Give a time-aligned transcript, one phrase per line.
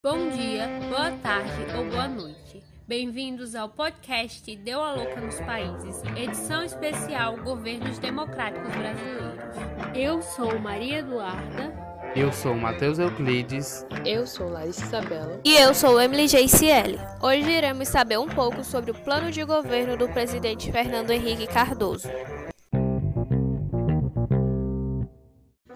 [0.00, 2.62] Bom dia, boa tarde ou boa noite.
[2.86, 9.56] Bem-vindos ao podcast Deu a Louca nos Países, edição especial Governos Democráticos Brasileiros.
[9.96, 11.74] Eu sou Maria Eduarda.
[12.14, 13.84] Eu sou Matheus Euclides.
[14.06, 15.40] Eu sou Larissa Isabela.
[15.44, 16.96] E eu sou Emily JCL.
[17.20, 22.08] Hoje iremos saber um pouco sobre o plano de governo do presidente Fernando Henrique Cardoso.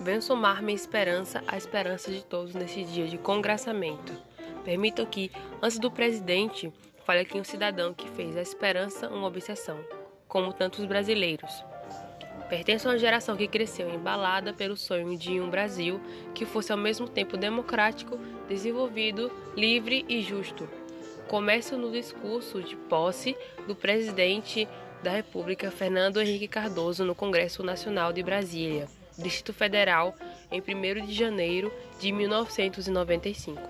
[0.03, 4.13] Venho somar minha esperança à esperança de todos neste dia de congraçamento.
[4.65, 5.31] Permitam que,
[5.63, 6.73] antes do presidente,
[7.05, 9.79] fale aqui um cidadão que fez a esperança uma obsessão,
[10.27, 11.65] como tantos brasileiros.
[12.49, 16.01] Pertenço a uma geração que cresceu embalada pelo sonho de um Brasil
[16.35, 20.69] que fosse ao mesmo tempo democrático, desenvolvido, livre e justo.
[21.29, 23.37] Começo no discurso de posse
[23.69, 24.67] do presidente
[25.01, 28.89] da República, Fernando Henrique Cardoso, no Congresso Nacional de Brasília.
[29.19, 30.15] Distrito Federal,
[30.51, 33.61] em 1 de janeiro de 1995.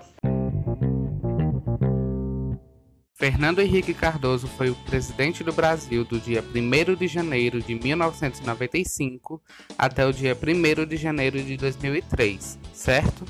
[3.22, 9.40] Fernando Henrique Cardoso foi o presidente do Brasil do dia 1 de janeiro de 1995
[9.78, 13.24] até o dia 1 de janeiro de 2003, certo?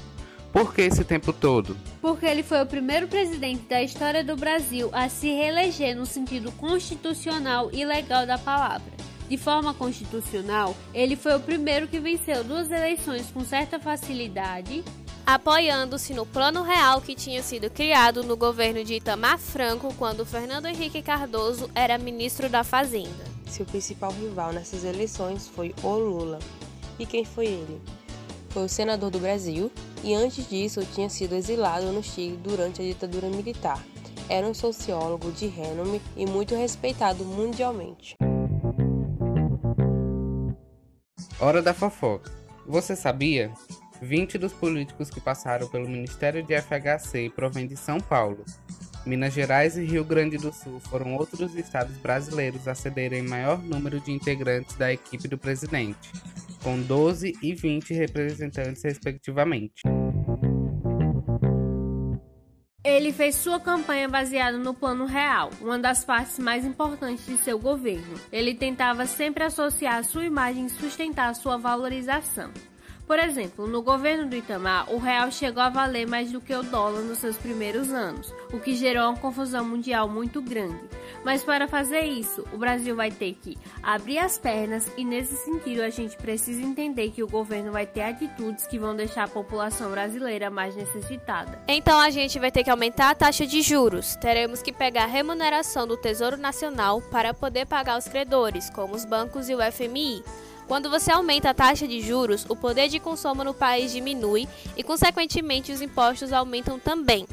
[0.51, 1.77] Por que esse tempo todo?
[2.01, 6.51] Porque ele foi o primeiro presidente da história do Brasil a se reeleger no sentido
[6.53, 9.02] constitucional e legal da palavra.
[9.29, 14.85] De forma constitucional, ele foi o primeiro que venceu duas eleições com certa facilidade,
[15.25, 20.67] apoiando-se no plano real que tinha sido criado no governo de Itamar Franco quando Fernando
[20.67, 23.25] Henrique Cardoso era ministro da Fazenda.
[23.47, 26.39] Seu principal rival nessas eleições foi o Lula.
[26.99, 27.81] E quem foi ele?
[28.51, 29.71] Foi o senador do Brasil
[30.05, 33.83] e antes disso tinha sido exilado no Chile durante a ditadura militar.
[34.29, 38.17] Era um sociólogo de renome e muito respeitado mundialmente.
[41.43, 42.31] Hora da fofoca.
[42.65, 43.51] Você sabia?
[44.01, 48.45] 20 dos políticos que passaram pelo Ministério de FHC provêm de São Paulo.
[49.05, 53.99] Minas Gerais e Rio Grande do Sul foram outros estados brasileiros a cederem maior número
[53.99, 56.13] de integrantes da equipe do presidente,
[56.63, 59.83] com 12 e 20 representantes, respectivamente.
[62.85, 67.57] Ele fez sua campanha baseada no Plano Real, uma das partes mais importantes de seu
[67.57, 68.21] governo.
[68.33, 72.51] Ele tentava sempre associar sua imagem e sustentar sua valorização.
[73.13, 76.63] Por exemplo, no governo do Itamar, o real chegou a valer mais do que o
[76.63, 80.81] dólar nos seus primeiros anos, o que gerou uma confusão mundial muito grande.
[81.23, 85.83] Mas para fazer isso, o Brasil vai ter que abrir as pernas e nesse sentido
[85.83, 89.91] a gente precisa entender que o governo vai ter atitudes que vão deixar a população
[89.91, 91.61] brasileira mais necessitada.
[91.69, 94.17] Então a gente vai ter que aumentar a taxa de juros.
[94.17, 99.05] Teremos que pegar a remuneração do Tesouro Nacional para poder pagar os credores, como os
[99.05, 100.25] bancos e o FMI.
[100.67, 104.83] Quando você aumenta a taxa de juros, o poder de consumo no país diminui e,
[104.83, 107.27] consequentemente, os impostos aumentam também.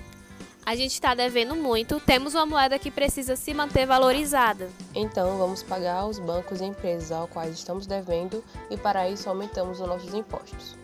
[0.66, 4.70] A gente está devendo muito, temos uma moeda que precisa se manter valorizada.
[4.94, 9.80] Então, vamos pagar aos bancos e empresas aos quais estamos devendo e, para isso, aumentamos
[9.80, 10.76] os nossos impostos.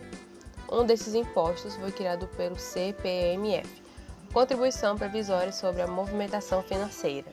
[0.70, 3.86] Um desses impostos foi criado pelo CPMF
[4.32, 7.26] Contribuição Previsória sobre a Movimentação Financeira.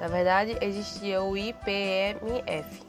[0.00, 2.80] Na verdade, existia o IPMF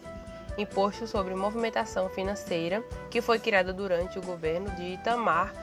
[0.58, 5.54] Imposto sobre Movimentação Financeira, que foi criado durante o governo de Itamar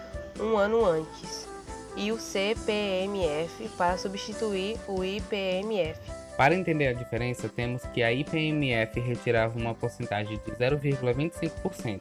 [0.40, 1.48] um ano antes,
[1.96, 6.00] e o CPMF para substituir o IPMF.
[6.36, 12.00] Para entender a diferença, temos que a IPMF retirava uma porcentagem de 0,25%,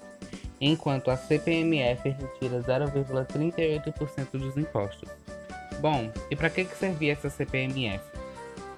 [0.62, 5.10] enquanto a CPMF retira 0,38% dos impostos.
[5.80, 8.17] Bom, e para que, que servia essa CPMF?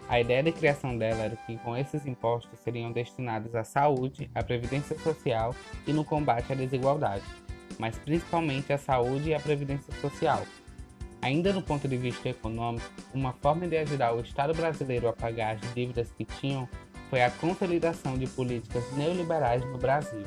[0.09, 4.41] A ideia de criação dela era que com esses impostos seriam destinados à saúde, à
[4.41, 5.53] previdência social
[5.85, 7.23] e no combate à desigualdade,
[7.77, 10.41] mas principalmente à saúde e à previdência social.
[11.21, 15.57] Ainda no ponto de vista econômico, uma forma de ajudar o Estado brasileiro a pagar
[15.57, 16.67] as dívidas que tinham
[17.11, 20.25] foi a consolidação de políticas neoliberais no Brasil.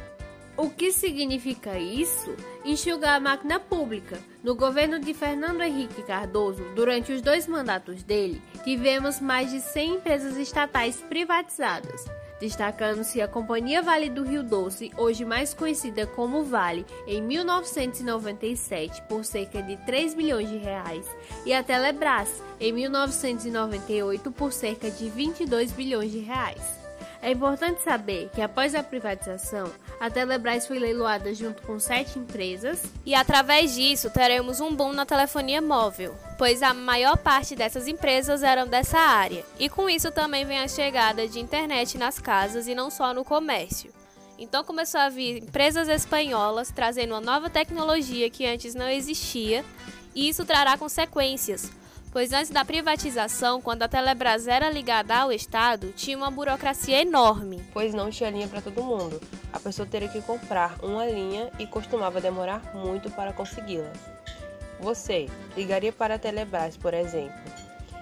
[0.63, 2.37] O que significa isso?
[2.65, 4.21] Enxugar a máquina pública.
[4.45, 9.95] No governo de Fernando Henrique Cardoso, durante os dois mandatos dele, tivemos mais de 100
[9.97, 12.05] empresas estatais privatizadas,
[12.41, 19.25] destacando-se a Companhia Vale do Rio Doce, hoje mais conhecida como Vale, em 1997 por
[19.25, 21.05] cerca de 3 bilhões de reais,
[21.45, 26.82] e a Telebrás, em 1998 por cerca de 22 bilhões de reais.
[27.23, 29.71] É importante saber que após a privatização,
[30.01, 35.07] a Telebrás foi leiloada junto com sete empresas e através disso teremos um boom na
[35.07, 39.45] telefonia móvel, pois a maior parte dessas empresas eram dessa área.
[39.57, 43.25] E com isso também vem a chegada de internet nas casas e não só no
[43.25, 43.93] comércio.
[44.37, 49.65] Então começou a vir empresas espanholas trazendo uma nova tecnologia que antes não existia
[50.15, 51.71] E isso trará consequências,
[52.13, 57.65] pois antes da privatização, quando a Telebrás era ligada ao Estado, tinha uma burocracia enorme.
[57.73, 59.21] Pois não tinha linha para todo mundo.
[59.53, 63.91] A pessoa teria que comprar uma linha e costumava demorar muito para consegui-la.
[64.79, 65.27] Você
[65.57, 67.41] ligaria para a Telebrás, por exemplo,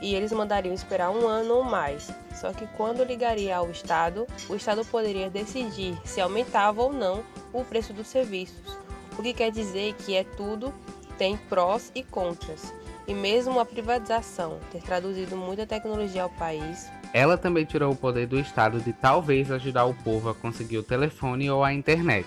[0.03, 2.11] e eles mandariam esperar um ano ou mais.
[2.35, 7.23] Só que quando ligaria ao Estado, o Estado poderia decidir se aumentava ou não
[7.53, 8.79] o preço dos serviços.
[9.19, 10.75] O que quer dizer que é tudo
[11.19, 12.80] tem prós e contras.
[13.06, 18.26] E mesmo a privatização ter traduzido muita tecnologia ao país, ela também tirou o poder
[18.26, 22.26] do Estado de talvez ajudar o povo a conseguir o telefone ou a internet.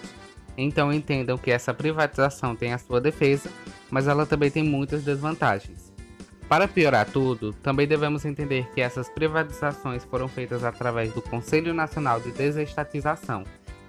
[0.58, 3.50] Então entendam que essa privatização tem a sua defesa,
[3.90, 5.92] mas ela também tem muitas desvantagens.
[6.48, 12.20] Para piorar tudo, também devemos entender que essas privatizações foram feitas através do Conselho Nacional
[12.20, 13.44] de Desestatização,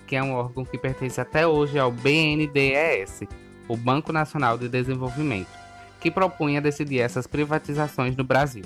[0.07, 3.25] que é um órgão que pertence até hoje ao BNDES,
[3.69, 5.64] o Banco Nacional de Desenvolvimento,
[6.05, 8.63] que propunha decidir essas privatizações no Brasil.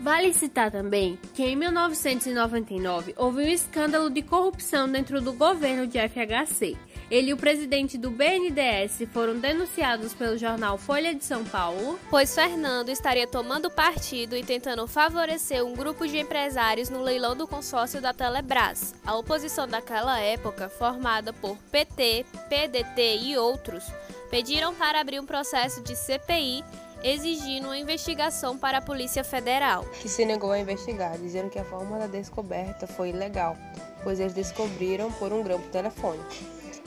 [0.00, 5.98] Vale citar também que em 1999 houve um escândalo de corrupção dentro do governo de
[5.98, 6.78] FHC,
[7.10, 12.34] ele e o presidente do BNDES foram denunciados pelo jornal Folha de São Paulo, pois
[12.34, 18.02] Fernando estaria tomando partido e tentando favorecer um grupo de empresários no leilão do consórcio
[18.02, 18.94] da Telebrás.
[19.06, 23.84] A oposição daquela época, formada por PT, PDT e outros,
[24.30, 26.64] pediram para abrir um processo de CPI
[27.02, 29.84] exigindo uma investigação para a Polícia Federal.
[30.00, 33.56] Que se negou a investigar, dizendo que a forma da descoberta foi ilegal,
[34.02, 36.26] pois eles descobriram por um grampo telefônico.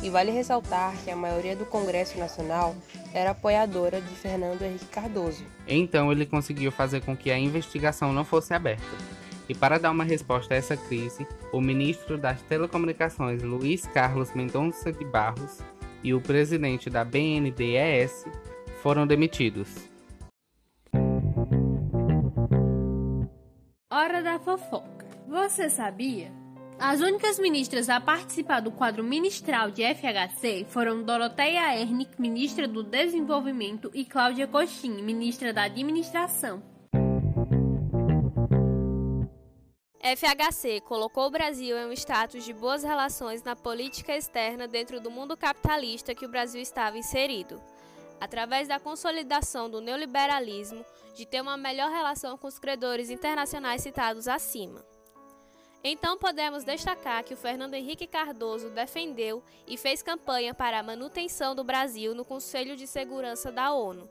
[0.03, 2.75] E vale ressaltar que a maioria do Congresso Nacional
[3.13, 5.45] era apoiadora de Fernando Henrique Cardoso.
[5.67, 8.83] Então ele conseguiu fazer com que a investigação não fosse aberta.
[9.47, 14.91] E para dar uma resposta a essa crise, o ministro das Telecomunicações Luiz Carlos Mendonça
[14.91, 15.59] de Barros
[16.03, 18.25] e o presidente da BNDES
[18.81, 19.89] foram demitidos.
[23.91, 25.05] Hora da fofoca.
[25.27, 26.31] Você sabia
[26.83, 32.81] as únicas ministras a participar do quadro ministral de FHC foram Doroteia Ernick, ministra do
[32.81, 36.70] Desenvolvimento, e Cláudia Coxim, ministra da Administração.
[40.03, 45.11] FHC colocou o Brasil em um status de boas relações na política externa dentro do
[45.11, 47.61] mundo capitalista que o Brasil estava inserido,
[48.19, 50.83] através da consolidação do neoliberalismo,
[51.15, 54.83] de ter uma melhor relação com os credores internacionais citados acima.
[55.83, 61.53] Então podemos destacar que o Fernando Henrique Cardoso defendeu e fez campanha para a manutenção
[61.53, 64.09] do Brasil no Conselho de Segurança da ONU.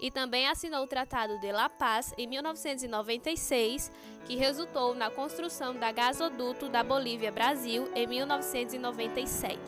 [0.00, 3.92] E também assinou o Tratado de La Paz em 1996,
[4.24, 9.58] que resultou na construção da gasoduto da Bolívia-Brasil em 1997.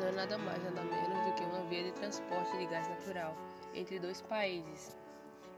[0.00, 3.36] Não é nada mais nada menos do que uma via de transporte de gás natural
[3.72, 4.96] entre dois países.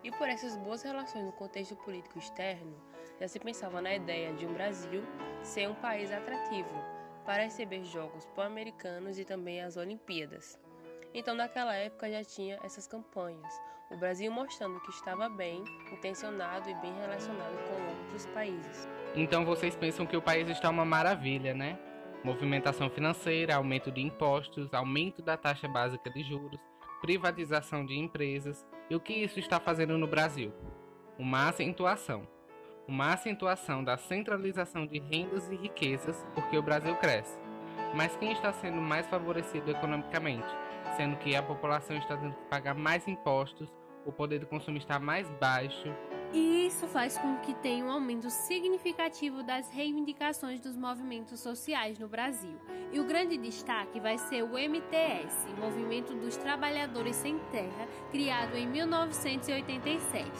[0.04, 2.76] E por essas boas relações no contexto político externo,
[3.18, 5.02] já se pensava na ideia de um Brasil
[5.42, 6.70] ser um país atrativo
[7.24, 10.58] para receber Jogos Pan-Americanos e também as Olimpíadas.
[11.14, 13.52] Então, naquela época já tinha essas campanhas,
[13.90, 18.88] o Brasil mostrando que estava bem intencionado e bem relacionado com outros países.
[19.14, 21.78] Então vocês pensam que o país está uma maravilha, né?
[22.22, 26.60] Movimentação financeira, aumento de impostos, aumento da taxa básica de juros,
[27.00, 28.66] privatização de empresas.
[28.90, 30.52] E o que isso está fazendo no Brasil?
[31.18, 32.28] Uma acentuação
[32.88, 37.38] uma acentuação da centralização de rendas e riquezas, porque o Brasil cresce.
[37.94, 40.48] Mas quem está sendo mais favorecido economicamente?
[40.98, 43.72] Sendo que a população está tendo que pagar mais impostos,
[44.04, 45.94] o poder do consumo está mais baixo
[46.32, 52.06] e isso faz com que tenha um aumento significativo das reivindicações dos movimentos sociais no
[52.06, 52.58] Brasil.
[52.92, 58.66] E o grande destaque vai ser o MTS, Movimento dos Trabalhadores Sem Terra, criado em
[58.66, 60.30] 1987.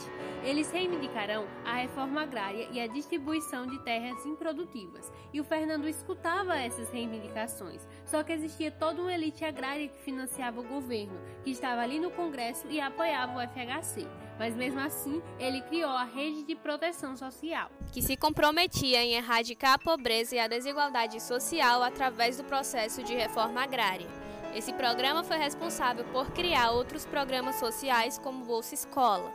[0.43, 5.11] Eles reivindicarão a reforma agrária e a distribuição de terras improdutivas.
[5.33, 10.61] E o Fernando escutava essas reivindicações, só que existia toda uma elite agrária que financiava
[10.61, 15.61] o governo, que estava ali no Congresso e apoiava o FHC mas mesmo assim ele
[15.61, 20.47] criou a Rede de Proteção Social, que se comprometia em erradicar a pobreza e a
[20.47, 24.07] desigualdade social através do processo de reforma agrária.
[24.55, 29.31] Esse programa foi responsável por criar outros programas sociais como Bolsa Escola,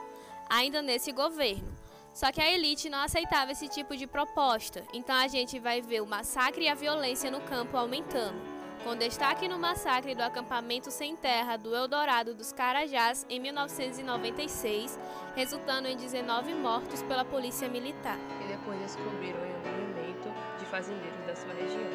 [0.49, 1.73] ainda nesse governo.
[2.13, 6.01] Só que a elite não aceitava esse tipo de proposta, então a gente vai ver
[6.01, 8.54] o massacre e a violência no campo aumentando
[8.85, 15.01] com destaque no massacre do acampamento sem terra do Eldorado dos Carajás em 1996,
[15.35, 18.19] resultando em 19 mortos pela polícia militar.
[18.45, 21.91] E depois descobriram o movimento de fazendeiros da sua região.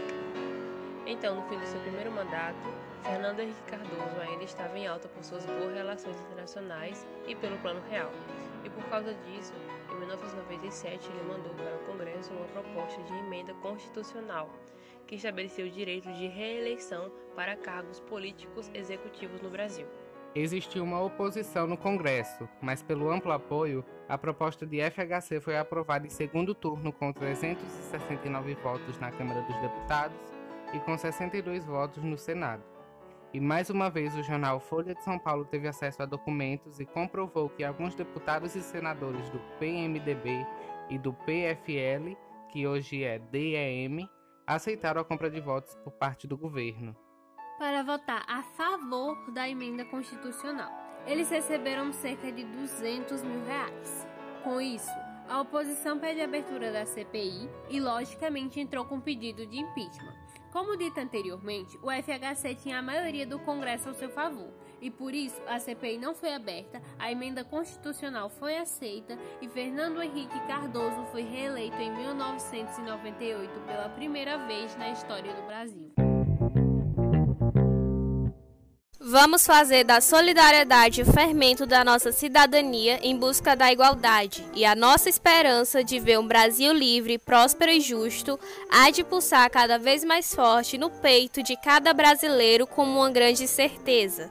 [1.05, 2.57] Então, no fim do seu primeiro mandato,
[3.03, 7.83] Fernando Henrique Cardoso ainda estava em alta por suas boas relações internacionais e pelo Plano
[7.87, 8.11] Real.
[8.65, 9.53] E por causa disso,
[9.91, 14.49] em 1997 ele mandou para o Congresso uma proposta de emenda constitucional
[15.09, 19.87] que estabeleceu o direito de reeleição para cargos políticos executivos no Brasil.
[20.35, 26.05] Existiu uma oposição no Congresso, mas pelo amplo apoio, a proposta de FHC foi aprovada
[26.05, 30.15] em segundo turno com 369 votos na Câmara dos Deputados
[30.75, 32.63] e com 62 votos no Senado.
[33.33, 36.85] E mais uma vez o jornal Folha de São Paulo teve acesso a documentos e
[36.85, 40.45] comprovou que alguns deputados e senadores do PMDB
[40.87, 42.15] e do PFL,
[42.51, 44.07] que hoje é DEM,
[44.49, 46.95] aceitaram a compra de votos por parte do governo
[47.59, 50.71] para votar a favor da emenda constitucional.
[51.05, 54.07] Eles receberam cerca de 200 mil reais.
[54.43, 54.89] Com isso,
[55.27, 60.17] a oposição pede a abertura da CPI e, logicamente, entrou com pedido de impeachment.
[60.51, 65.13] Como dito anteriormente, o FHC tinha a maioria do Congresso ao seu favor e, por
[65.13, 71.05] isso, a CPI não foi aberta, a emenda constitucional foi aceita e Fernando Henrique Cardoso
[71.11, 75.91] foi reeleito em 1998 pela primeira vez na história do Brasil.
[79.11, 84.75] Vamos fazer da solidariedade o fermento da nossa cidadania em busca da igualdade, e a
[84.75, 90.03] nossa esperança de ver um Brasil livre, próspero e justo há de pulsar cada vez
[90.03, 94.29] mais forte no peito de cada brasileiro como uma grande certeza.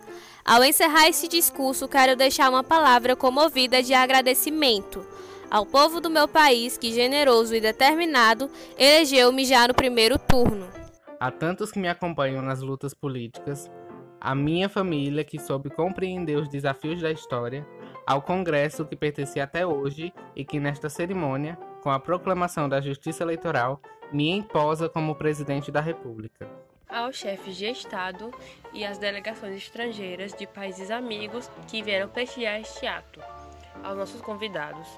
[0.49, 5.05] Ao encerrar esse discurso, quero deixar uma palavra comovida de agradecimento
[5.51, 10.67] ao povo do meu país que, generoso e determinado, elegeu-me já no primeiro turno.
[11.21, 13.71] A tantos que me acompanham nas lutas políticas,
[14.19, 17.67] à minha família que soube compreender os desafios da história,
[18.07, 23.23] ao Congresso que pertence até hoje e que nesta cerimônia, com a proclamação da Justiça
[23.23, 26.49] Eleitoral, me imposa como presidente da República.
[26.89, 28.31] Aos chefes de Estado
[28.73, 33.21] e às delegações estrangeiras de países amigos que vieram prestigiar este ato,
[33.83, 34.89] aos nossos convidados,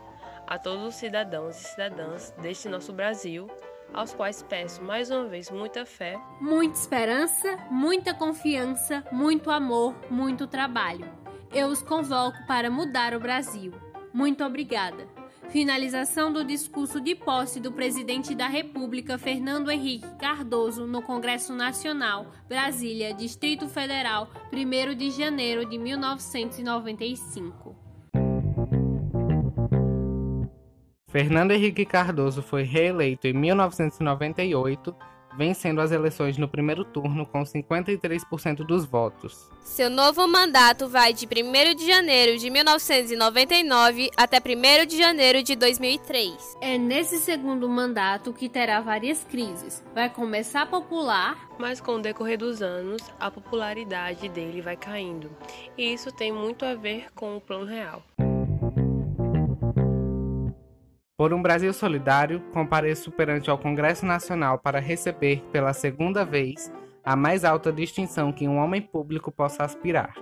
[0.46, 3.50] a todos os cidadãos e cidadãs deste nosso Brasil
[3.92, 10.46] aos quais peço mais uma vez muita fé, muita esperança, muita confiança, muito amor, muito
[10.46, 11.08] trabalho.
[11.52, 13.72] Eu os convoco para mudar o Brasil.
[14.12, 15.06] Muito obrigada.
[15.50, 22.30] Finalização do discurso de posse do presidente da República, Fernando Henrique Cardoso, no Congresso Nacional,
[22.48, 27.74] Brasília, Distrito Federal, 1 de janeiro de 1995.
[31.08, 34.94] Fernando Henrique Cardoso foi reeleito em 1998,
[35.36, 39.48] vencendo as eleições no primeiro turno com 53% dos votos.
[39.62, 45.54] Seu novo mandato vai de 1 de janeiro de 1999 até 1 de janeiro de
[45.54, 46.56] 2003.
[46.60, 49.82] É nesse segundo mandato que terá várias crises.
[49.94, 55.30] Vai começar popular, mas com o decorrer dos anos, a popularidade dele vai caindo.
[55.76, 58.02] E isso tem muito a ver com o Plano Real.
[61.20, 66.72] Por um Brasil solidário, compareço perante ao Congresso Nacional para receber, pela segunda vez,
[67.04, 70.14] a mais alta distinção que um homem público possa aspirar.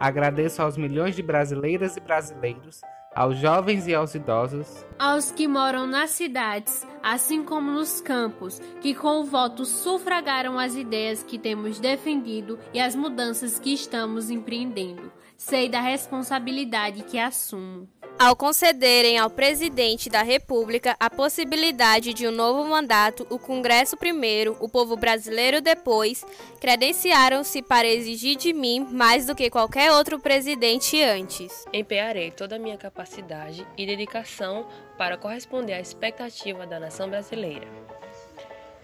[0.00, 2.80] Agradeço aos milhões de brasileiras e brasileiros,
[3.14, 8.96] aos jovens e aos idosos, aos que moram nas cidades, assim como nos campos, que
[8.96, 15.12] com o voto sufragaram as ideias que temos defendido e as mudanças que estamos empreendendo.
[15.36, 17.88] Sei da responsabilidade que assumo
[18.22, 24.56] ao concederem ao presidente da República a possibilidade de um novo mandato, o Congresso primeiro,
[24.60, 26.24] o povo brasileiro depois,
[26.60, 31.64] credenciaram-se para exigir de mim mais do que qualquer outro presidente antes.
[31.72, 37.66] Empenharei toda a minha capacidade e dedicação para corresponder à expectativa da nação brasileira.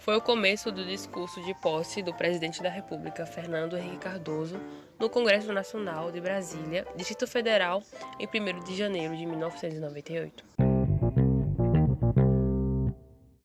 [0.08, 4.58] Foi o começo do discurso de posse do presidente da República, Fernando Henrique Cardoso,
[4.98, 7.82] no Congresso Nacional de Brasília, Distrito Federal,
[8.18, 10.44] em 1 de janeiro de 1998.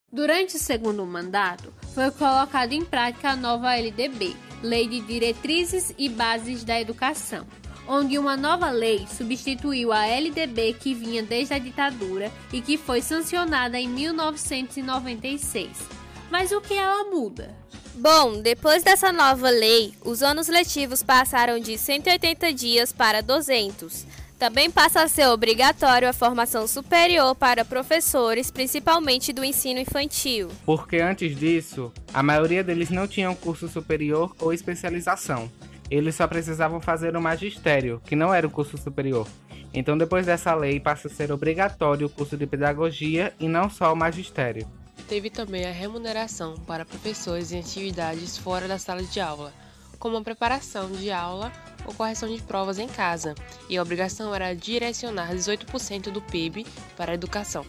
[0.09, 6.07] Durante o segundo mandato, foi colocada em prática a nova LDB, Lei de Diretrizes e
[6.07, 7.45] Bases da Educação,
[7.85, 13.01] onde uma nova lei substituiu a LDB que vinha desde a ditadura e que foi
[13.01, 16.02] sancionada em 1996.
[16.33, 17.55] Mas o que ela muda?
[17.93, 24.03] Bom, depois dessa nova lei, os anos letivos passaram de 180 dias para 200.
[24.39, 30.47] Também passa a ser obrigatório a formação superior para professores, principalmente do ensino infantil.
[30.65, 35.51] Porque antes disso, a maioria deles não tinham curso superior ou especialização.
[35.87, 39.27] Eles só precisavam fazer o magistério, que não era o curso superior.
[39.71, 43.93] Então, depois dessa lei, passa a ser obrigatório o curso de pedagogia e não só
[43.93, 44.67] o magistério.
[45.07, 49.53] Teve também a remuneração para professores em atividades fora da sala de aula,
[49.99, 51.51] como a preparação de aula
[51.85, 53.35] ou correção de provas em casa,
[53.69, 57.65] e a obrigação era direcionar 18% do PIB para a educação.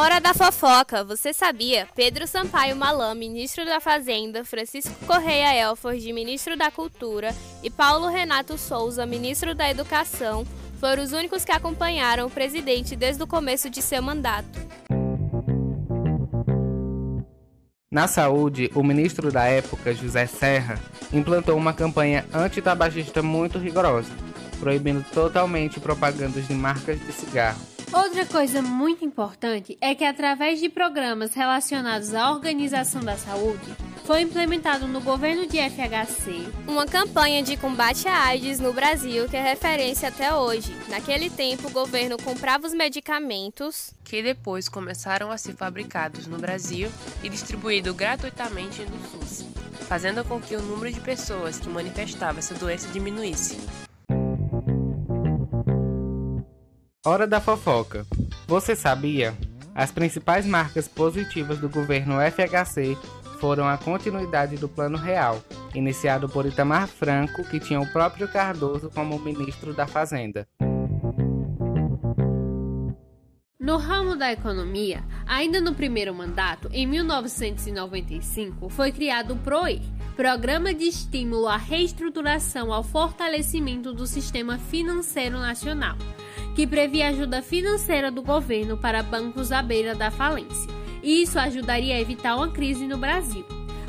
[0.00, 1.02] Hora da fofoca!
[1.02, 1.88] Você sabia?
[1.92, 7.34] Pedro Sampaio Malam, ministro da Fazenda, Francisco Correia Elford, ministro da Cultura,
[7.64, 10.46] e Paulo Renato Souza, ministro da Educação,
[10.78, 14.58] foram os únicos que acompanharam o presidente desde o começo de seu mandato.
[17.90, 20.78] Na saúde, o ministro da época, José Serra,
[21.12, 24.12] implantou uma campanha antitabagista muito rigorosa,
[24.60, 30.68] proibindo totalmente propagandas de marcas de cigarro Outra coisa muito importante é que, através de
[30.68, 33.74] programas relacionados à organização da saúde,
[34.08, 39.36] foi implementado no governo de FHC uma campanha de combate à AIDS no Brasil que
[39.36, 40.74] é referência até hoje.
[40.88, 46.90] Naquele tempo, o governo comprava os medicamentos que depois começaram a ser fabricados no Brasil
[47.22, 49.44] e distribuídos gratuitamente no SUS,
[49.86, 53.58] fazendo com que o número de pessoas que manifestavam essa doença diminuísse.
[57.04, 58.06] Hora da fofoca.
[58.46, 59.36] Você sabia?
[59.78, 62.96] As principais marcas positivas do governo FHC
[63.40, 65.42] foram a continuidade do Plano Real,
[65.74, 70.46] iniciado por Itamar Franco, que tinha o próprio Cardoso como ministro da Fazenda.
[73.60, 79.80] No ramo da economia, ainda no primeiro mandato, em 1995, foi criado o PROER,
[80.16, 85.96] Programa de Estímulo à Reestruturação ao Fortalecimento do Sistema Financeiro Nacional
[86.58, 90.68] que previa ajuda financeira do governo para bancos à beira da falência.
[91.08, 93.42] E isso ajudaria a evitar uma crise no Brasil.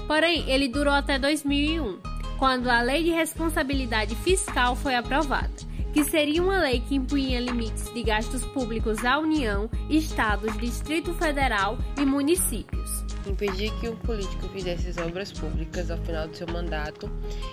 [0.07, 1.99] Porém, ele durou até 2001,
[2.38, 5.51] quando a Lei de Responsabilidade Fiscal foi aprovada,
[5.91, 11.77] que seria uma lei que impunha limites de gastos públicos à União, Estados, Distrito Federal
[11.99, 17.11] e municípios impedir que um político fizesse obras públicas ao final do seu mandato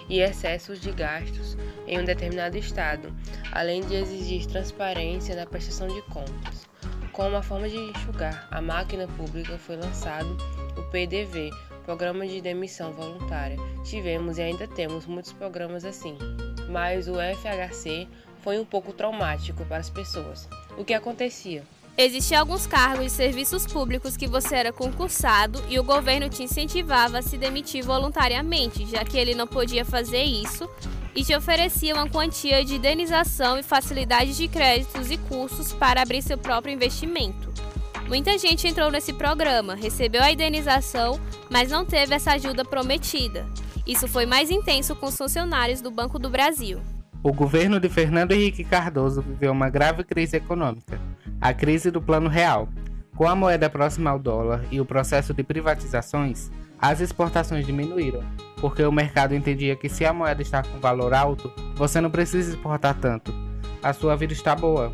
[0.08, 1.56] e excessos de gastos
[1.86, 3.12] em um determinado estado,
[3.52, 6.66] além de exigir transparência na prestação de contas.
[7.16, 10.36] Como uma forma de enxugar a máquina pública foi lançado
[10.76, 11.50] o PDV,
[11.86, 13.56] Programa de Demissão Voluntária.
[13.82, 16.18] Tivemos e ainda temos muitos programas assim,
[16.68, 18.06] mas o FHC
[18.42, 20.46] foi um pouco traumático para as pessoas.
[20.76, 21.64] O que acontecia?
[21.96, 27.20] Existiam alguns cargos de serviços públicos que você era concursado e o governo te incentivava
[27.20, 30.68] a se demitir voluntariamente, já que ele não podia fazer isso,
[31.16, 36.22] e te oferecia uma quantia de indenização e facilidades de créditos e cursos para abrir
[36.22, 37.52] seu próprio investimento.
[38.06, 41.18] Muita gente entrou nesse programa, recebeu a indenização,
[41.50, 43.46] mas não teve essa ajuda prometida.
[43.86, 46.80] Isso foi mais intenso com os funcionários do Banco do Brasil.
[47.22, 51.00] O governo de Fernando Henrique Cardoso viveu uma grave crise econômica
[51.40, 52.68] a crise do Plano Real.
[53.14, 58.22] Com a moeda próxima ao dólar e o processo de privatizações, as exportações diminuíram,
[58.60, 62.50] porque o mercado entendia que se a moeda está com valor alto, você não precisa
[62.50, 63.32] exportar tanto.
[63.82, 64.92] A sua vida está boa.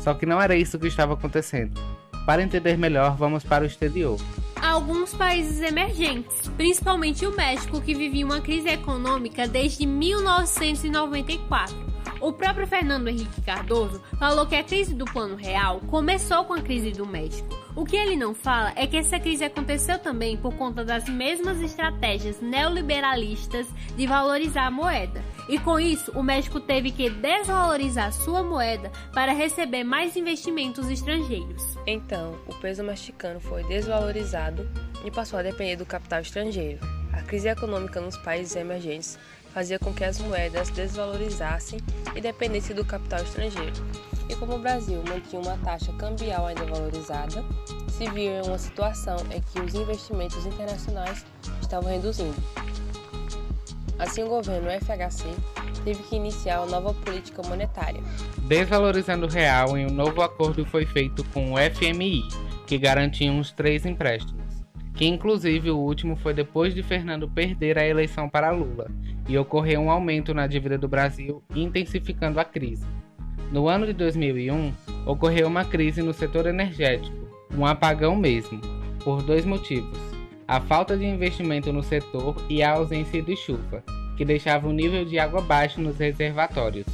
[0.00, 1.80] Só que não era isso que estava acontecendo.
[2.26, 4.18] Para entender melhor, vamos para o exterior.
[4.60, 11.91] Alguns países emergentes, principalmente o México, que vivia uma crise econômica desde 1994
[12.22, 16.62] o próprio Fernando Henrique Cardoso falou que a crise do Plano Real começou com a
[16.62, 17.48] crise do México.
[17.74, 21.60] O que ele não fala é que essa crise aconteceu também por conta das mesmas
[21.60, 25.22] estratégias neoliberalistas de valorizar a moeda.
[25.48, 31.76] E com isso, o México teve que desvalorizar sua moeda para receber mais investimentos estrangeiros.
[31.86, 34.68] Então, o peso mexicano foi desvalorizado
[35.04, 36.78] e passou a depender do capital estrangeiro.
[37.12, 39.18] A crise econômica nos países emergentes
[39.52, 41.78] fazia com que as moedas desvalorizassem
[42.16, 43.72] e dependessem do capital estrangeiro.
[44.28, 47.44] E como o Brasil mantinha uma taxa cambial ainda valorizada,
[47.88, 51.24] se viu em uma situação em que os investimentos internacionais
[51.60, 52.36] estavam reduzindo.
[53.98, 55.24] Assim, o governo FHC
[55.84, 58.02] teve que iniciar uma nova política monetária.
[58.48, 62.22] Desvalorizando o real, um novo acordo foi feito com o FMI,
[62.66, 64.42] que garantia uns três empréstimos
[64.94, 68.90] que inclusive o último foi depois de Fernando perder a eleição para Lula,
[69.28, 72.86] e ocorreu um aumento na dívida do Brasil, intensificando a crise.
[73.50, 74.72] No ano de 2001,
[75.06, 77.16] ocorreu uma crise no setor energético,
[77.56, 78.60] um apagão mesmo,
[79.04, 79.98] por dois motivos:
[80.48, 83.84] a falta de investimento no setor e a ausência de chuva,
[84.16, 86.86] que deixava o nível de água baixo nos reservatórios.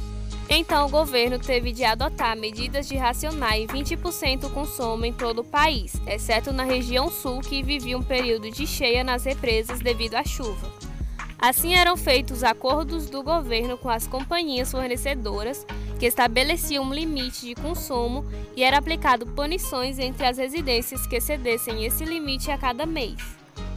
[0.51, 5.41] Então, o governo teve de adotar medidas de racionar em 20% o consumo em todo
[5.41, 10.15] o país, exceto na região sul, que vivia um período de cheia nas represas devido
[10.15, 10.88] à chuva.
[11.41, 15.65] Assim eram feitos acordos do governo com as companhias fornecedoras
[15.97, 18.25] que estabelecia um limite de consumo
[18.57, 23.15] e era aplicado punições entre as residências que excedessem esse limite a cada mês.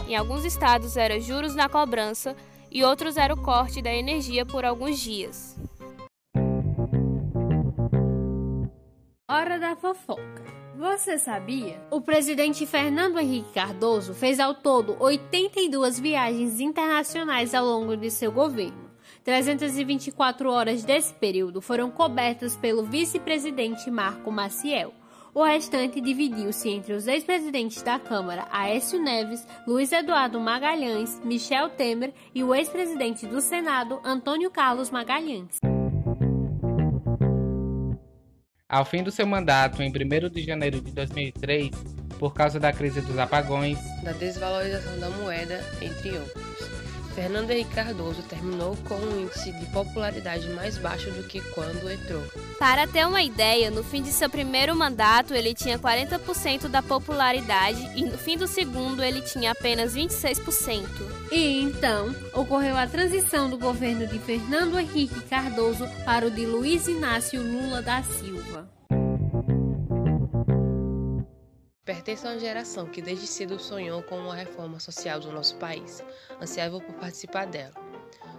[0.08, 2.36] Em alguns estados era juros na cobrança
[2.68, 5.56] e outros era o corte da energia por alguns dias.
[9.30, 10.61] Hora da fofoca.
[10.76, 11.80] Você sabia?
[11.90, 18.32] O presidente Fernando Henrique Cardoso fez ao todo 82 viagens internacionais ao longo de seu
[18.32, 18.90] governo.
[19.22, 24.94] 324 horas desse período foram cobertas pelo vice-presidente Marco Maciel.
[25.34, 32.12] O restante dividiu-se entre os ex-presidentes da Câmara, Aécio Neves, Luiz Eduardo Magalhães, Michel Temer
[32.34, 35.71] e o ex-presidente do Senado, Antônio Carlos Magalhães.
[38.72, 41.70] Ao fim do seu mandato, em 1 de janeiro de 2003,
[42.18, 46.42] por causa da crise dos apagões, da desvalorização da moeda, entre outros.
[47.14, 52.22] Fernando Henrique Cardoso terminou com um índice de popularidade mais baixo do que quando entrou.
[52.58, 57.90] Para ter uma ideia, no fim de seu primeiro mandato ele tinha 40% da popularidade
[57.94, 61.21] e no fim do segundo ele tinha apenas 26%.
[61.34, 66.86] E então ocorreu a transição do governo de Fernando Henrique Cardoso para o de Luiz
[66.86, 68.70] Inácio Lula da Silva.
[71.86, 76.04] Pertenço a uma geração que desde cedo sonhou com uma reforma social do nosso país,
[76.38, 77.72] ansiava por participar dela.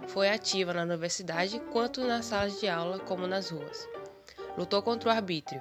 [0.06, 3.88] Foi ativa na universidade, quanto nas salas de aula como nas ruas.
[4.56, 5.60] Lutou contra o arbítrio.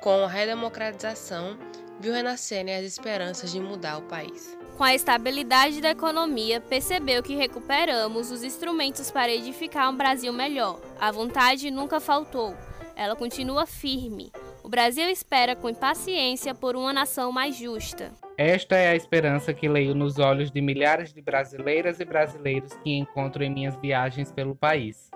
[0.00, 1.58] Com a redemocratização,
[1.98, 4.61] viu renascerem as esperanças de mudar o país.
[4.76, 10.80] Com a estabilidade da economia, percebeu que recuperamos os instrumentos para edificar um Brasil melhor.
[10.98, 12.56] A vontade nunca faltou.
[12.96, 14.32] Ela continua firme.
[14.62, 18.12] O Brasil espera com impaciência por uma nação mais justa.
[18.36, 22.90] Esta é a esperança que leio nos olhos de milhares de brasileiras e brasileiros que
[22.96, 25.10] encontro em minhas viagens pelo país.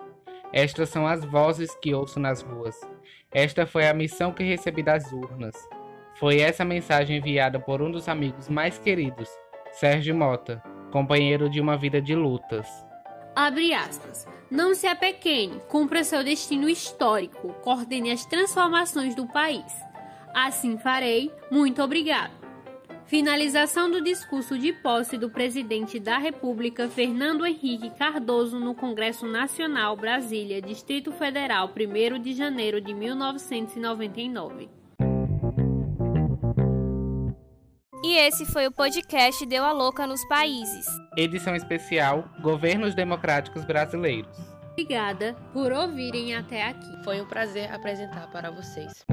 [0.52, 2.78] Estas são as vozes que ouço nas ruas.
[3.32, 5.54] Esta foi a missão que recebi das urnas.
[6.18, 9.28] Foi essa mensagem enviada por um dos amigos mais queridos,
[9.78, 12.66] Sérgio Mota, companheiro de uma vida de lutas.
[13.34, 14.26] Abre aspas.
[14.50, 19.70] Não se apequene, cumpra seu destino histórico, coordene as transformações do país.
[20.34, 21.30] Assim farei.
[21.50, 22.32] Muito obrigado.
[23.04, 29.94] Finalização do discurso de posse do presidente da República, Fernando Henrique Cardoso, no Congresso Nacional
[29.94, 34.70] Brasília, Distrito Federal, 1 de janeiro de 1999.
[38.04, 40.86] E esse foi o podcast Deu a Louca nos Países.
[41.16, 44.36] Edição especial Governos Democráticos Brasileiros.
[44.72, 47.02] Obrigada por ouvirem até aqui.
[47.02, 49.04] Foi um prazer apresentar para vocês.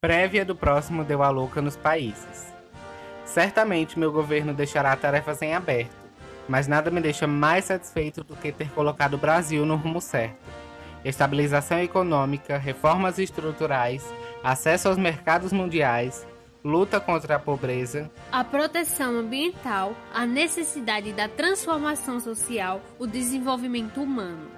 [0.00, 2.52] Prévia do próximo Deu a Louca nos Países.
[3.24, 5.96] Certamente meu governo deixará tarefas em aberto,
[6.48, 10.36] mas nada me deixa mais satisfeito do que ter colocado o Brasil no rumo certo.
[11.04, 14.12] Estabilização econômica, reformas estruturais,
[14.50, 16.26] acesso aos mercados mundiais,
[16.64, 24.50] luta contra a pobreza, a proteção ambiental, a necessidade da transformação social, o desenvolvimento humano.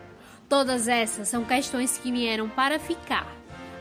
[0.48, 3.26] Todas essas são questões que vieram para ficar.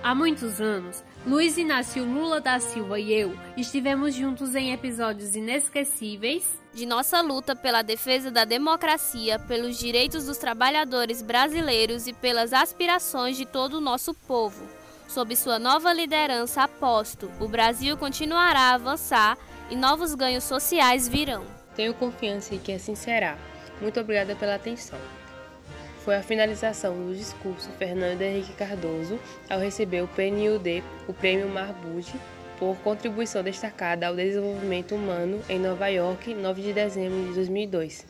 [0.01, 6.59] Há muitos anos, Luiz Inácio Lula da Silva e eu estivemos juntos em episódios inesquecíveis
[6.73, 13.37] de nossa luta pela defesa da democracia, pelos direitos dos trabalhadores brasileiros e pelas aspirações
[13.37, 14.78] de todo o nosso povo.
[15.09, 21.43] Sob sua nova liderança, aposto, o Brasil continuará a avançar e novos ganhos sociais virão.
[21.75, 23.35] Tenho confiança em que assim será.
[23.81, 24.99] Muito obrigada pela atenção.
[26.05, 29.19] Foi a finalização do discurso Fernando Henrique Cardoso
[29.49, 32.13] ao receber o PNUD, o Prêmio Marbude,
[32.59, 38.07] por contribuição destacada ao desenvolvimento humano em Nova York, 9 de dezembro de 2002.